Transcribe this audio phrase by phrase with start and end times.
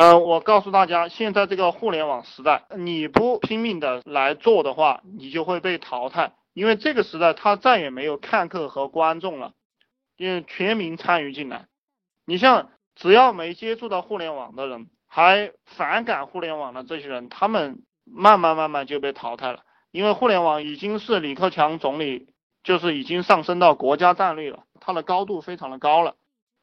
[0.00, 6.32] 呃，我告诉大家，现在这个互联网时代，你不拼命的来做的话，你就会被淘汰。
[6.54, 9.52] 因为这个时代，它再也没有看客和观众了，
[10.16, 11.66] 因为全民参与进来。
[12.24, 19.64] 你像，只要没接触到互联网的人，还反感互联网的这些人，他们慢慢慢慢就被淘汰了。
[19.90, 22.28] 因为互联网已经是李克强总理，
[22.62, 26.14] 就是已经上升到国家战略了，它的高度非常的高了。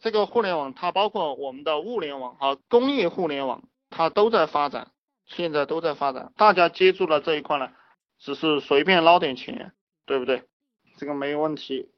[0.00, 4.92] 这个互联网，它包括我们的物联网和工业互联网，它都在发展，
[5.26, 6.32] 现在都在发展。
[6.36, 7.70] 大家接触了这一块呢，
[8.18, 9.72] 只是随便捞点钱，
[10.06, 10.44] 对不对？
[10.96, 11.88] 这个没有问题。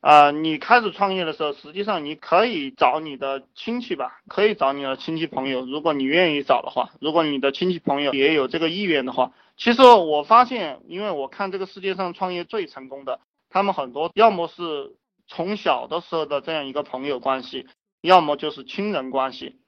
[0.00, 9.32] 啊，你开始创业的时候，实际上你可以找你的亲戚吧，可以找你的亲戚朋友，如果你愿意找的话，如果你的亲戚朋友也有这个意愿的话。
[9.56, 14.96] 其实我发现，因为我看这个世界上创业最成功的，他们很多要么是
[15.34, 17.66] 从小的时候的这样一个朋友关系，
[18.02, 19.58] 要么就是亲人关系。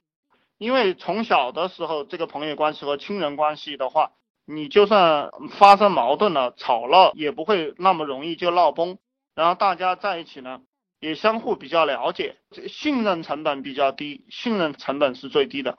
[0.59, 4.12] 因为从小的时候这个朋友关系和亲人关系的话，
[4.45, 8.98] 你就算发生矛盾了、吵了，也不会那么容易就闹崩。
[9.35, 10.60] 然后大家在一起呢，
[11.01, 12.37] 也相互比较了解，
[12.68, 15.79] 信任成本比较低，信任成本是最低的，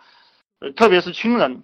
[0.59, 1.63] 呃，特别是亲人。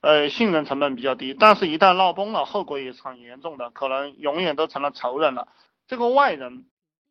[0.00, 5.48] 呃，信任成本比较低，但是，一旦闹崩了，后果也是很严重的，可能永远都成了仇人了。
[5.86, 6.66] 这个外人，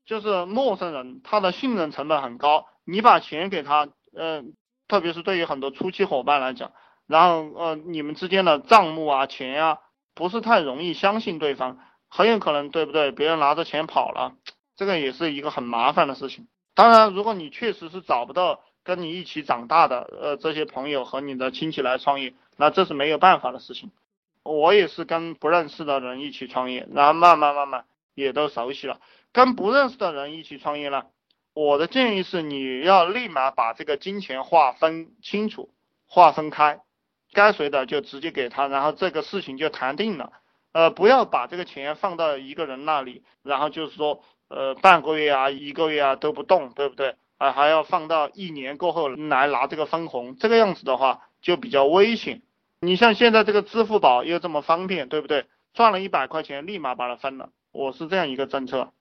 [0.06, 2.68] 就是陌生人，他的信任成本很高。
[2.86, 4.44] 你把钱给他，呃，
[4.88, 6.72] 特别是对于很多初期伙伴来讲，
[7.08, 9.80] 然后，呃，你们之间的账目啊、钱呀，
[10.14, 11.80] 不是太容易相信对方，
[12.10, 13.12] 很有可能，对不对？
[13.12, 14.34] 别人拿着钱跑了，
[14.76, 16.48] 这个也是一个很麻烦的事情。
[16.76, 22.34] 当然，如果你确实是找不到跟你一起长大的，呃，这些朋友和你的亲戚来创业。
[22.56, 23.92] 那这是没有办法的事情，
[24.44, 29.00] 我也是跟不认识的人一起创业，然后慢慢慢慢也都熟悉了。
[29.31, 31.03] 跟不认识的人一起创业呢，
[31.53, 35.70] 我的建议是你要立马把这个金钱划分清楚，
[36.08, 36.80] 划分开，
[37.33, 40.33] 该谁的就直接给他，然后这个事情就谈定了。
[40.72, 47.15] 呃，不要把这个钱放到一个人那里，然后就是说，呃，半个月啊，一个月啊都不动，对不对？
[47.38, 51.21] 啊，还要放到一年过后来拿这个分红，这个样子的话。
[51.43, 52.42] 就比较危险。
[52.80, 55.45] 你像现在这个支付宝又这么方便，对不对？
[55.73, 57.49] 赚了一百块钱，立马把它分了。
[57.73, 58.94] 我是这样一个政策。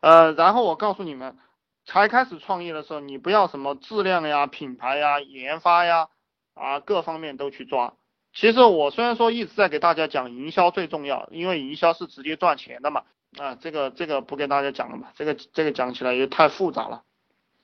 [0.00, 1.36] 呃，然后我告诉你们，
[1.84, 6.08] 才开始创业的时候，你不要什么质量呀、品牌呀、研发呀，
[6.54, 7.92] 啊，各方面都去抓。
[8.32, 13.02] 其实我虽然说一直在给大家讲营销最重要，因为营销是直接赚钱的嘛。
[13.38, 17.02] 啊，这个这个不给大家讲了嘛，这个这个讲起来也太复杂了。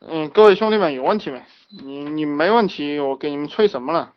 [0.00, 1.43] 嗯，各位兄弟们有问题没？
[1.71, 4.12] 你你没问题，我给你们吹什么了？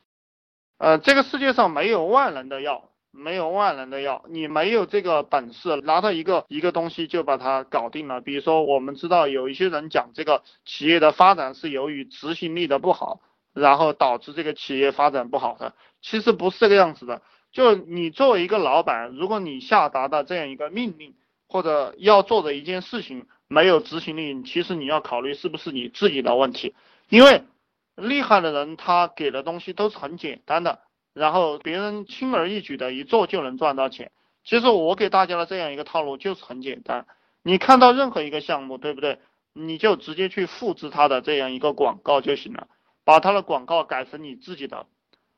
[0.78, 8.22] 呃，这个世界上没有万能的药，没有万能的药，你没有这个本事拿到一个一个东西就把它搞定了。
[8.22, 13.22] 比如说，我们知道有一些人讲这个企业的发展是由于执行力的不好，
[13.54, 17.22] 然后导致这个企业发展不好的，其实不是这个样子的。
[17.52, 21.16] 就你作为一个老板，如果你下达的这样一个命令
[21.48, 26.76] 或者要做的一件事情没有执行力，其实你要考虑是不是你自己的问题，
[27.10, 27.44] 因为。
[27.96, 30.80] 厉害的人，他给的东西都是很简单的，
[31.14, 34.12] 然后别人轻而易举的一做就能赚到钱。
[34.44, 37.06] 其实我给大家的这样一个套路就是很简单，
[37.44, 39.20] 你看到任何一个项目，对不对？
[39.54, 42.68] 你就直接去复制它的这样一个广告就行了，
[43.04, 44.86] 把它的广告改成你自己的。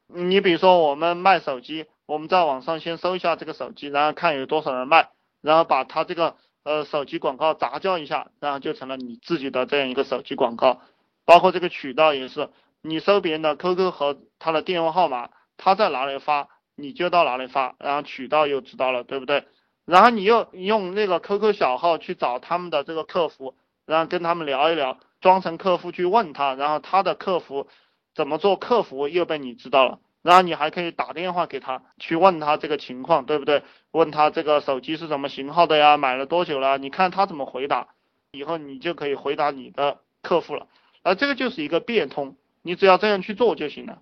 [0.07, 5.09] 你比如说我们卖手机，我们在网上先搜一下这个手机，然后看有多少人卖，
[5.41, 10.81] 然后把它这个呃手机广告杂交一下，然后就成了你自己的这样一个手机广告。
[11.25, 12.49] 包括这个渠道也是，
[12.81, 15.29] 你搜别人的 QQ 和他的电话号码，
[15.63, 19.45] 他在哪里发，你就到哪里发，然后渠道又知道了，对不对？
[19.85, 23.53] 然后你又用那个 QQ 小号去找他们的这个客服，
[23.85, 27.67] 然后跟他们聊一聊，装成客服去问他，然后他的客服
[28.15, 33.61] 怎么做客服又被你知道了，然后你还可以打电话给他去问他这个情况，对不对？
[33.91, 36.79] 问他这个手机是什么型号的呀，买了多久了？
[36.79, 37.89] 你看他怎么回答，
[38.31, 40.65] 以后你就可以回答你的客户了。
[41.03, 44.01] 啊，这个就是一个变通，你只要这样去做就行了。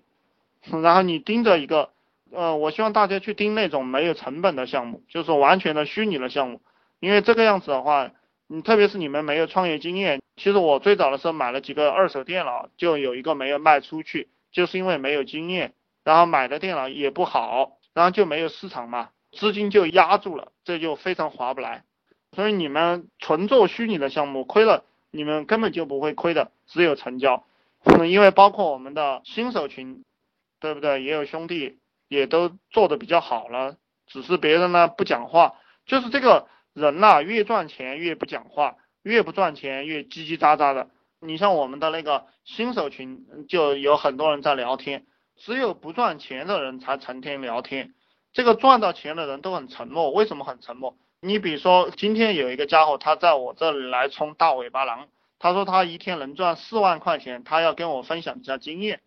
[0.82, 1.90] 然后你盯着一个，
[2.32, 6.60] 呃，我希望大家去盯那种没有成本的项目，就是完全的虚拟的项目。
[6.98, 8.10] 因为这个样子的话，
[8.46, 15.72] 你特别是你们没有创业经验，其实我最早的时候买了几个二手电脑，就有一个没有卖出去，就是因为没有经验，
[16.04, 21.84] 然后买的电脑也不好，然后就没有市场嘛，资金就压住了，这就非常划不来。
[22.32, 24.84] 所以你们纯做虚拟的项目，亏了。
[25.12, 27.42] 你们根本就不会亏的，只有成交。
[28.08, 30.04] 因为包括我们的新手群，
[30.60, 31.02] 对不对？
[31.02, 31.78] 也有兄弟
[32.08, 33.76] 也都做的比较好了，
[34.06, 35.54] 只是别人呢不讲话。
[35.86, 40.90] 就是这个人呐，越赚钱越不讲话，越不赚钱越叽叽喳喳的。
[41.20, 47.94] 你像我们的那个新手群，就有很多人在聊天，只有不赚钱的人才成天聊天，
[48.32, 50.10] 这个赚到钱的人都很沉默。
[50.12, 50.96] 为什么很沉默？
[51.20, 55.08] 你比如说今天有一个家伙，他在我这里来冲大尾巴狼，
[55.38, 59.00] 他说他一天能赚四万块钱，他要跟我分享一下经验，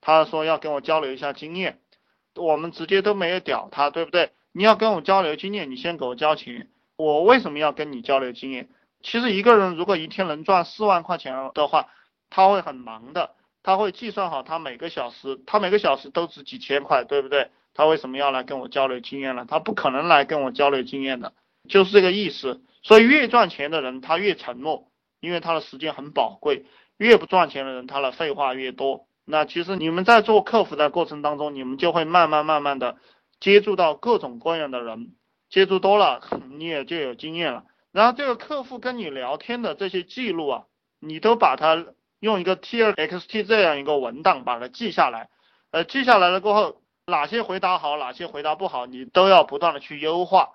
[0.00, 1.80] 他说要跟我交流一下经验，
[2.34, 4.32] 我们直接都没有屌他，对不对？
[4.52, 6.68] 你要跟我交流经验，你先给我交钱。
[6.96, 8.68] 我为什么要跟你交流经验？
[9.02, 11.88] 其实一个人如果一天能赚四万块钱的话，
[12.30, 17.50] 他会很忙的，他会计算好他每个小时，他每个小时都值几千块，对不对？
[17.74, 19.46] 他为什么要来跟我交流经验呢？
[19.48, 21.32] 他不可能来跟我交流经验的，
[21.68, 22.62] 就是这个意思。
[22.82, 24.90] 所以越赚钱的人他越沉默，
[25.20, 26.64] 因为他的时间很宝贵；
[26.96, 29.07] 越不赚钱的人他的废话越多。
[29.30, 32.96] 那其实你们在做客服的过程当中，你们就会慢慢慢慢的
[33.40, 35.12] 接触到各种各样的人。
[35.50, 36.20] 接触多了，
[36.50, 37.64] 你也就有经验了。
[37.90, 40.64] 然后这个客户跟你聊天的这些记录啊，
[40.98, 41.86] 你都把它
[42.20, 45.28] 用一个 TXT 这样一个文档把它记下来。
[45.70, 50.50] 呃，记下来了过后，哪些回答好，哪些回答不好，你都要不断的去优化，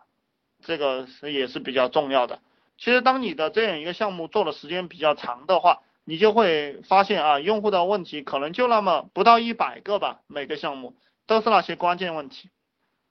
[0.64, 2.40] 这个也是比较重要的。
[2.78, 10.96] 其实当你的这样一个项目做的时间比较长的话，你就会发现啊，用户的问题可能就那么不到一百个吧，每个项目
[11.28, 12.50] 都是那些关键问题。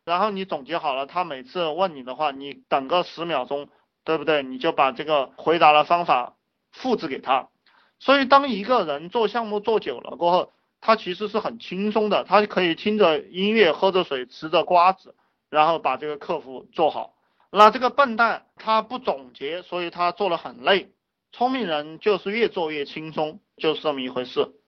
[0.05, 3.69] 然后你总结好了，他每次问你的话，你等个十秒钟，
[4.05, 4.43] 对不对？
[4.43, 6.35] 你就把这个回答的方法
[6.73, 7.49] 复制给他。
[7.99, 15.15] 所以当一个人做项目做久了过后，他其实是很轻松的，他可以听着音乐，喝着水，吃着瓜子，
[15.49, 17.15] 然后把这个客服做好。
[17.53, 20.93] 那这个笨蛋他不总结，所以他做了很累。
[21.33, 24.53] 聪明人就是越做越轻松，就是这么一回事。